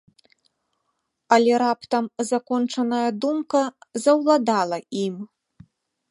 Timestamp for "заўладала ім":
4.05-5.15